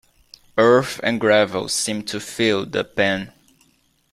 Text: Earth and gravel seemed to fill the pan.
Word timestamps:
Earth 0.57 0.99
and 1.03 1.21
gravel 1.21 1.67
seemed 1.69 2.07
to 2.07 2.19
fill 2.19 2.65
the 2.65 2.83
pan. 2.83 3.31